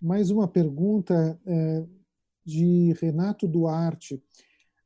Mais 0.00 0.30
uma 0.30 0.48
pergunta 0.48 1.40
é, 1.46 1.86
de 2.44 2.92
Renato 3.00 3.46
Duarte 3.46 4.20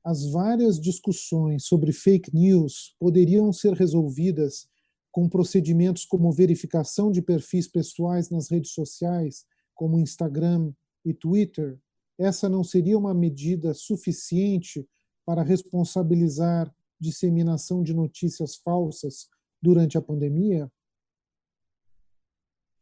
as 0.05 0.31
várias 0.31 0.81
discussões 0.81 1.65
sobre 1.65 1.93
fake 1.93 2.35
news 2.35 2.95
poderiam 2.99 3.53
ser 3.53 3.75
resolvidas 3.75 4.69
com 5.11 5.29
procedimentos 5.29 6.05
como 6.05 6.33
verificação 6.33 7.11
de 7.11 7.21
perfis 7.21 7.67
pessoais 7.67 8.31
nas 8.31 8.51
redes 8.51 8.73
sociais, 8.73 9.45
como 9.75 9.99
Instagram 9.99 10.73
e 11.05 11.13
Twitter, 11.13 11.79
essa 12.21 12.51
não 12.51 12.63
seria 12.63 12.99
uma 12.99 13.15
medida 13.15 13.73
suficiente 13.73 14.87
para 15.25 15.43
responsabilizar 15.43 16.71
disseminação 17.01 17.83
de 17.83 17.95
notícias 17.95 18.57
falsas 18.57 19.27
durante 19.63 19.97
a 19.97 20.03
pandemia? 20.03 20.71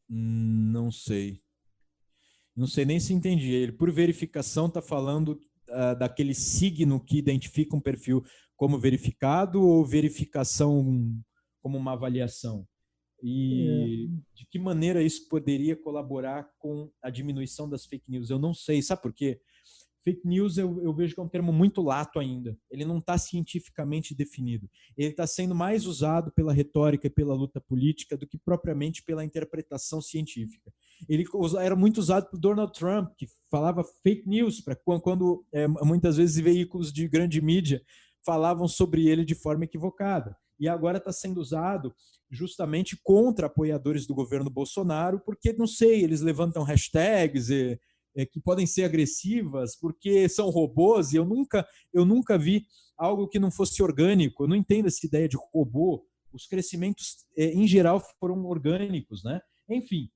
Não 0.09 0.91
sei. 0.91 1.41
Não 2.57 2.67
sei 2.67 2.85
nem 2.85 2.99
se 2.99 3.13
entendi. 3.13 3.53
Ele, 3.53 3.71
por 3.71 3.93
verificação, 3.93 4.67
está 4.67 4.83
falando 4.83 5.41
uh, 5.71 5.99
daquele 5.99 6.35
signo 6.35 7.03
que 7.03 7.19
identifica 7.19 7.77
um 7.77 7.81
perfil 7.81 8.23
como 8.57 8.79
verificado 8.79 9.63
ou 9.63 9.85
verificação 9.85 11.15
como 11.63 11.79
uma 11.79 11.93
avaliação? 11.93 12.67
E 13.23 14.07
é. 14.07 14.21
de 14.35 14.47
que 14.47 14.59
maneira 14.59 15.03
isso 15.03 15.29
poderia 15.29 15.77
colaborar 15.77 16.49
com 16.59 16.91
a 17.03 17.11
diminuição 17.11 17.69
das 17.69 17.85
fake 17.85 18.11
news? 18.11 18.31
Eu 18.31 18.39
não 18.39 18.55
sei. 18.55 18.81
Sabe 18.81 19.03
por 19.03 19.13
quê? 19.13 19.41
Fake 20.05 20.27
news 20.27 20.57
eu, 20.57 20.81
eu 20.83 20.95
vejo 20.95 21.15
que 21.15 21.21
é 21.21 21.23
um 21.23 21.29
termo 21.29 21.53
muito 21.53 21.83
lato 21.83 22.19
ainda. 22.19 22.57
Ele 22.71 22.85
não 22.85 22.99
está 22.99 23.19
cientificamente 23.19 24.15
definido. 24.15 24.71
Ele 24.97 25.11
está 25.11 25.27
sendo 25.27 25.55
mais 25.55 25.85
usado 25.85 26.33
pela 26.33 26.53
retórica 26.53 27.09
e 27.09 27.11
pela 27.11 27.35
luta 27.35 27.61
política 27.61 28.17
do 28.17 28.27
que 28.27 28.39
propriamente 28.39 29.03
pela 29.03 29.25
interpretação 29.25 30.01
científica. 30.01 30.73
Ele 31.09 31.25
era 31.61 31.77
muito 31.77 31.99
usado 31.99 32.29
por 32.31 32.39
Donald 32.39 32.73
Trump, 32.73 33.11
que 33.17 33.27
falava 33.51 33.85
fake 34.03 34.27
news, 34.27 34.61
para 34.61 34.77
quando 34.77 35.45
é, 35.53 35.67
muitas 35.67 36.17
vezes 36.17 36.43
veículos 36.43 36.93
de 36.93 37.07
grande 37.09 37.41
mídia 37.41 37.83
falavam 38.25 38.67
sobre 38.67 39.07
ele 39.07 39.25
de 39.25 39.35
forma 39.35 39.65
equivocada 39.65 40.37
e 40.59 40.69
agora 40.69 40.99
está 40.99 41.13
sendo 41.13 41.41
usado 41.41 41.95
justamente 42.31 42.99
contra 43.03 43.47
apoiadores 43.47 44.07
do 44.07 44.15
governo 44.15 44.51
Bolsonaro, 44.51 45.21
porque, 45.21 45.53
não 45.53 45.67
sei, 45.67 46.03
eles 46.03 46.21
levantam 46.21 46.63
hashtags 46.63 47.49
e, 47.49 47.79
é, 48.15 48.27
que 48.27 48.41
podem 48.41 48.67
ser 48.67 48.85
agressivas, 48.85 49.77
porque 49.77 50.29
são 50.29 50.51
robôs, 50.51 51.13
e 51.13 51.17
eu 51.17 51.25
nunca, 51.25 51.67
eu 51.93 52.05
nunca 52.05 52.37
vi 52.37 52.67
algo 52.99 53.29
que 53.29 53.39
não 53.39 53.51
fosse 53.51 53.83
orgânico. 53.83 54.45
Eu 54.45 54.49
não 54.49 54.57
entendo 54.57 54.89
essa 54.89 55.07
ideia 55.07 55.29
de 55.29 55.39
robô. 55.53 56.05
Os 56.33 56.47
crescimentos, 56.47 57.25
é, 57.37 57.53
em 57.53 57.67
geral, 57.67 58.03
foram 58.21 58.45
orgânicos, 58.45 59.23
né? 59.25 59.41
Enfim, 59.71 60.11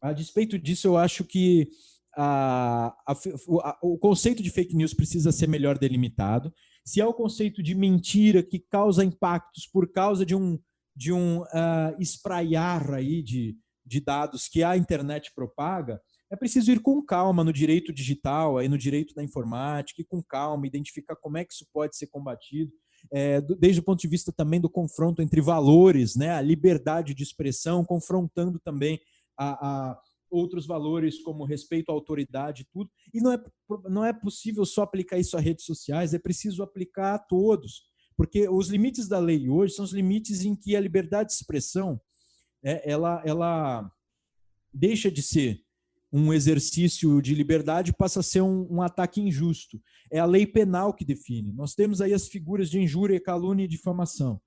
a 0.00 0.12
despeito 0.12 0.58
disso, 0.58 0.86
eu 0.88 0.96
acho 0.96 1.24
que 1.24 1.68
a, 2.16 2.94
a, 3.06 3.12
a, 3.12 3.78
o 3.82 3.98
conceito 3.98 4.42
de 4.42 4.50
fake 4.50 4.74
news 4.76 4.94
precisa 4.94 5.30
ser 5.30 5.48
melhor 5.48 5.78
delimitado. 5.78 6.52
Se 6.84 7.00
é 7.00 7.06
o 7.06 7.14
conceito 7.14 7.62
de 7.62 7.74
mentira 7.74 8.42
que 8.42 8.58
causa 8.58 9.04
impactos 9.04 9.66
por 9.66 9.92
causa 9.92 10.24
de 10.24 10.34
um, 10.34 10.58
de 10.96 11.12
um 11.12 11.42
uh, 11.42 11.94
espraiar 12.00 12.94
aí 12.94 13.22
de, 13.22 13.56
de 13.84 14.00
dados 14.00 14.48
que 14.48 14.62
a 14.62 14.76
internet 14.76 15.32
propaga, 15.34 16.00
É 16.30 16.36
preciso 16.36 16.70
ir 16.70 16.80
com 16.80 17.02
calma 17.02 17.42
no 17.42 17.52
direito 17.52 17.92
digital, 17.92 18.58
aí 18.58 18.68
no 18.68 18.76
direito 18.76 19.14
da 19.14 19.24
informática, 19.24 20.02
e 20.02 20.04
com 20.04 20.22
calma, 20.22 20.66
identificar 20.66 21.16
como 21.16 21.38
é 21.38 21.44
que 21.44 21.54
isso 21.54 21.66
pode 21.72 21.96
ser 21.96 22.06
combatido, 22.08 22.70
é, 23.10 23.40
desde 23.40 23.80
o 23.80 23.82
ponto 23.82 24.00
de 24.00 24.08
vista 24.08 24.30
também 24.30 24.60
do 24.60 24.68
confronto 24.68 25.22
entre 25.22 25.40
valores, 25.40 26.16
né, 26.16 26.30
a 26.30 26.40
liberdade 26.42 27.14
de 27.14 27.22
expressão, 27.22 27.84
confrontando 27.84 28.58
também 28.58 29.00
a, 29.38 29.90
a 29.90 30.00
outros 30.30 30.66
valores 30.66 31.22
como 31.22 31.44
respeito 31.44 31.90
à 31.90 31.92
autoridade 31.92 32.62
e 32.62 32.66
tudo. 32.66 32.90
E 33.12 33.20
não 33.20 33.32
é, 33.32 33.42
não 33.88 34.04
é 34.04 34.12
possível 34.12 34.64
só 34.64 34.82
aplicar 34.82 35.18
isso 35.18 35.36
a 35.36 35.40
redes 35.40 35.64
sociais, 35.64 36.12
é 36.12 36.18
preciso 36.18 36.62
aplicar 36.62 37.14
a 37.14 37.18
todos. 37.18 37.82
Porque 38.16 38.48
os 38.48 38.68
limites 38.68 39.06
da 39.06 39.18
lei 39.18 39.48
hoje 39.48 39.74
são 39.74 39.84
os 39.84 39.92
limites 39.92 40.44
em 40.44 40.54
que 40.54 40.74
a 40.74 40.80
liberdade 40.80 41.28
de 41.28 41.34
expressão 41.34 42.00
é, 42.64 42.90
ela, 42.90 43.22
ela 43.24 43.90
deixa 44.74 45.10
de 45.10 45.22
ser 45.22 45.62
um 46.12 46.32
exercício 46.32 47.20
de 47.20 47.34
liberdade 47.34 47.92
passa 47.92 48.20
a 48.20 48.22
ser 48.22 48.40
um, 48.40 48.66
um, 48.70 48.82
ataque 48.82 49.20
injusto. 49.20 49.80
É 50.10 50.18
a 50.18 50.24
lei 50.24 50.46
penal 50.46 50.94
que 50.94 51.04
define. 51.04 51.52
Nós 51.52 51.74
temos 51.74 52.00
aí 52.00 52.14
as 52.14 52.26
figuras 52.26 52.70
de 52.70 52.80
injúria, 52.80 53.20
calúnia 53.20 53.64
e 53.64 53.68
difamação, 53.68 54.40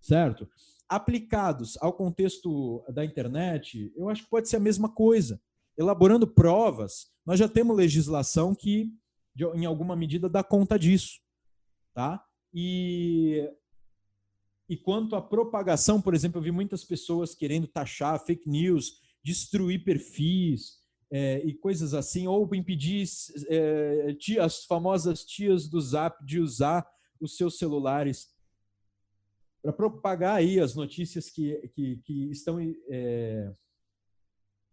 certo? 0.00 0.48
Aplicados 0.90 1.78
ao 1.80 1.92
contexto 1.92 2.84
da 2.92 3.04
internet, 3.04 3.92
eu 3.96 4.08
acho 4.08 4.24
que 4.24 4.30
pode 4.30 4.48
ser 4.48 4.56
a 4.56 4.60
mesma 4.60 4.88
coisa. 4.88 5.40
Elaborando 5.78 6.26
provas, 6.26 7.06
nós 7.24 7.38
já 7.38 7.48
temos 7.48 7.76
legislação 7.76 8.54
que, 8.54 8.92
em 9.54 9.64
alguma 9.64 9.94
medida, 9.94 10.28
dá 10.28 10.42
conta 10.42 10.76
disso, 10.78 11.20
tá? 11.94 12.22
E 12.52 13.48
e 14.68 14.76
quanto 14.76 15.16
à 15.16 15.20
propagação, 15.20 16.00
por 16.00 16.14
exemplo, 16.14 16.38
eu 16.38 16.42
vi 16.44 16.52
muitas 16.52 16.84
pessoas 16.84 17.34
querendo 17.34 17.66
taxar 17.66 18.24
fake 18.24 18.48
news, 18.48 19.00
destruir 19.20 19.82
perfis, 19.82 20.80
é, 21.10 21.42
e 21.44 21.52
coisas 21.54 21.92
assim, 21.92 22.28
ou 22.28 22.48
impedir 22.54 23.04
é, 23.48 24.16
as 24.40 24.64
famosas 24.64 25.24
tias 25.24 25.68
do 25.68 25.80
Zap 25.80 26.24
de 26.24 26.38
usar 26.38 26.86
os 27.20 27.36
seus 27.36 27.58
celulares 27.58 28.28
para 29.62 29.72
propagar 29.72 30.36
aí 30.36 30.58
as 30.58 30.74
notícias 30.74 31.28
que, 31.30 31.68
que, 31.74 31.96
que 32.04 32.30
estão 32.30 32.58
é, 32.88 33.52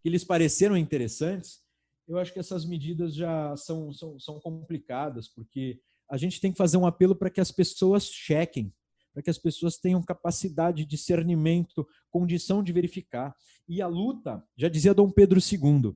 que 0.02 0.10
lhes 0.10 0.24
pareceram 0.24 0.78
interessantes, 0.78 1.60
eu 2.08 2.18
acho 2.18 2.32
que 2.32 2.40
essas 2.40 2.66
medidas 2.66 3.14
já 3.14 3.56
são, 3.58 3.92
são, 3.92 4.20
são 4.20 4.40
complicadas, 4.40 5.28
porque 5.28 5.80
a 6.10 6.16
gente 6.16 6.40
tem 6.40 6.52
que 6.52 6.58
fazer 6.58 6.78
um 6.78 6.86
apelo 6.86 7.16
para 7.16 7.30
que 7.30 7.42
as 7.42 7.52
pessoas 7.52 8.06
chequem, 8.06 8.74
para 9.14 9.22
que 9.22 9.30
as 9.30 9.38
pessoas 9.38 9.78
tenham 9.78 10.02
capacidade 10.02 10.78
de 10.78 10.86
discernimento, 10.86 11.86
condição 12.10 12.64
de 12.64 12.72
verificar. 12.72 13.36
E 13.68 13.82
a 13.82 13.88
luta, 13.88 14.42
já 14.56 14.70
dizia 14.70 14.94
Dom 14.94 15.12
Pedro 15.12 15.40
II, 15.40 15.94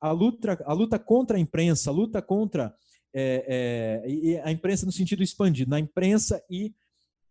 a 0.00 0.10
luta, 0.10 0.62
a 0.66 0.72
luta 0.74 0.98
contra 0.98 1.38
a 1.38 1.40
imprensa, 1.40 1.88
a 1.88 1.92
luta 1.92 2.20
contra 2.20 2.74
é, 3.14 4.02
é, 4.04 4.42
a 4.44 4.52
imprensa 4.52 4.84
no 4.84 4.92
sentido 4.92 5.22
expandido, 5.22 5.70
na 5.70 5.80
imprensa 5.80 6.44
e 6.50 6.74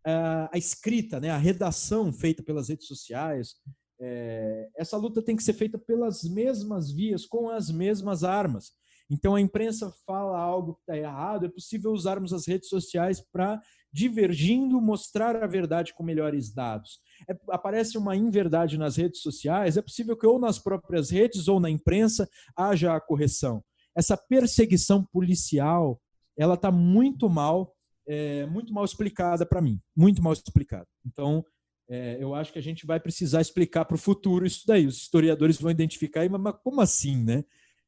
a, 0.06 0.58
escrita, 0.58 1.20
né, 1.20 1.30
a 1.30 1.38
redação 1.38 2.12
feita 2.12 2.44
pelas 2.44 2.70
redes 2.70 2.88
sociais, 2.88 3.56
é, 4.00 4.70
essa 4.76 4.98
luta 4.98 5.22
tem 5.22 5.36
que 5.36 5.44
ser 5.44 5.54
feita 5.54 5.78
pelas 5.78 6.24
mesmas 6.24 6.92
vias, 6.92 7.26
com 7.26 7.50
as 7.50 7.70
mesmas 7.70 8.24
armas. 8.24 8.72
Então 9.10 9.36
a 9.36 9.42
imprensa 9.42 9.94
fala 10.06 10.38
algo 10.38 10.76
que 10.76 10.82
está 10.82 10.98
errado, 10.98 11.46
é 11.46 11.50
possível 11.50 11.92
usarmos 11.92 12.34
as 12.34 12.48
redes 12.48 12.70
sociais 12.70 13.22
para, 13.22 13.62
divergindo, 13.92 14.82
mostrar 14.82 15.42
a 15.42 15.48
verdade 15.48 15.94
com 15.94 16.04
melhores 16.04 16.54
dados. 16.54 17.00
É, 17.30 17.38
aparece 17.50 17.98
uma 17.98 18.16
inverdade 18.16 18.78
nas 18.78 18.98
redes 18.98 19.22
sociais, 19.22 19.78
é 19.78 19.82
possível 19.82 20.18
que 20.18 20.26
ou 20.26 20.40
nas 20.40 20.58
próprias 20.60 21.10
redes 21.10 21.48
ou 21.48 21.60
na 21.60 21.70
imprensa 21.70 22.28
haja 22.58 22.96
a 22.96 23.02
correção. 23.02 23.64
Essa 23.96 24.18
perseguição 24.18 25.04
policial, 25.04 26.02
ela 26.36 26.56
está 26.56 26.72
muito 26.72 27.30
mal, 27.30 27.73
é, 28.08 28.46
muito 28.46 28.74
mal 28.74 28.86
explicada 28.86 29.46
para 29.46 29.62
mim, 29.62 29.80
muito 29.96 30.22
mal 30.22 30.34
explicada. 30.34 30.88
Então, 31.06 31.46
é, 31.90 32.18
eu 32.20 32.34
acho 32.34 32.52
que 32.52 32.60
a 32.60 32.64
gente 32.64 32.86
vai 32.86 33.00
precisar 33.00 33.42
explicar 33.42 33.86
para 33.86 33.96
o 33.96 34.00
futuro 34.00 34.46
isso 34.46 34.64
daí. 34.66 34.86
Os 34.86 34.98
historiadores 34.98 35.60
vão 35.60 35.72
identificar, 35.72 36.28
mas 36.30 36.56
como 36.64 36.82
assim, 36.82 37.24
né? 37.24 37.44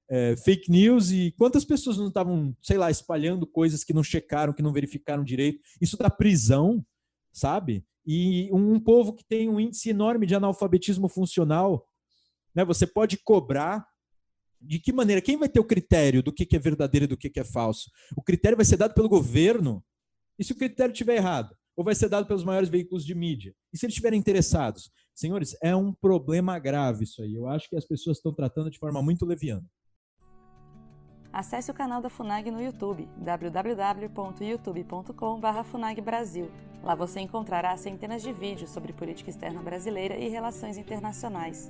é, 0.10 0.36
fake 0.38 0.70
news 0.70 1.12
e 1.12 1.34
quantas 1.38 1.66
pessoas 1.66 1.98
não 1.98 2.08
estavam, 2.08 2.56
sei 2.62 2.78
lá, 2.78 2.92
espalhando 2.92 3.48
coisas 3.48 3.84
que 3.84 3.94
não 3.94 4.04
checaram, 4.04 4.54
que 4.54 4.62
não 4.62 4.74
verificaram 4.74 5.24
direito. 5.24 5.60
Isso 5.82 5.98
dá 5.98 6.10
prisão, 6.10 6.86
sabe? 7.32 7.86
E 8.06 8.50
um, 8.54 8.80
povo 8.80 9.14
que 9.14 9.26
tem 9.26 9.50
um 9.50 9.60
índice 9.60 9.90
enorme 9.90 10.28
de 10.28 10.36
analfabetismo 10.36 11.10
funcional, 11.10 11.88
né? 12.54 12.64
Você 12.64 12.86
pode 12.86 13.18
cobrar 13.18 13.86
de 14.62 14.80
que 14.80 14.94
maneira? 14.94 15.22
Quem 15.22 15.38
vai 15.38 15.50
ter 15.50 15.60
o 15.60 15.66
critério 15.66 16.22
do 16.22 16.32
que 16.32 16.56
é 16.56 16.60
verdadeiro 16.60 17.06
e 17.06 17.08
do 17.08 17.18
que 17.18 17.40
é 17.40 17.44
falso? 17.44 17.90
O 18.16 18.22
critério 18.22 18.56
vai 18.56 18.66
ser 18.66 18.78
dado 18.78 18.94
pelo 18.94 19.10
governo? 19.10 19.84
E 20.38 20.44
se 20.44 20.52
o 20.52 20.56
critério 20.56 20.92
estiver 20.92 21.16
errado? 21.16 21.56
Ou 21.76 21.84
vai 21.84 21.96
ser 21.96 22.10
dado 22.10 22.28
pelos 22.28 22.44
maiores 22.44 22.70
veículos 22.70 23.06
de 23.06 23.14
mídia? 23.14 23.54
E 23.74 23.78
se 23.78 23.86
eles 23.86 23.94
estiverem 23.94 24.20
interessados? 24.20 24.92
Senhores, 25.14 25.56
é 25.62 25.76
um 25.76 25.94
problema 25.94 26.58
grave 26.60 27.04
isso 27.04 27.22
aí. 27.22 27.34
Eu 27.34 27.48
acho 27.48 27.70
que 27.70 27.76
as 27.76 27.86
pessoas 27.86 28.18
estão 28.18 28.34
tratando 28.34 28.70
de 28.70 28.80
forma 28.80 29.02
muito 29.02 29.26
leviana 29.26 29.66
acesse 31.36 31.70
o 31.70 31.74
canal 31.74 32.02
da 32.02 32.10
FUNAG 32.10 32.50
no 32.50 32.62
YouTube, 32.62 33.10
www.youtube.com.br 33.18 35.64
FUNAGBrasil. 35.66 36.50
Lá 36.82 36.96
você 36.96 37.20
encontrará 37.20 37.76
centenas 37.76 38.22
de 38.22 38.32
vídeos 38.32 38.70
sobre 38.70 38.94
política 38.94 39.30
externa 39.30 39.62
brasileira 39.62 40.16
e 40.16 40.30
relações 40.30 40.78
internacionais. 40.78 41.70